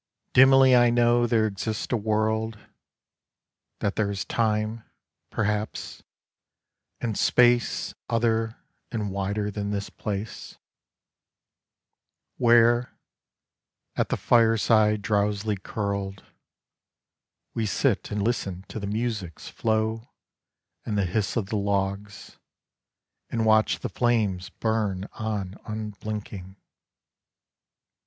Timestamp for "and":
6.99-7.15, 8.91-9.11, 18.09-18.23, 20.83-20.97, 23.29-23.45